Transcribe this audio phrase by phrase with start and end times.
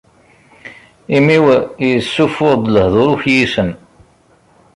[1.17, 1.45] Imi-w
[1.89, 3.69] issufuɣ-d lehdur ukyisen.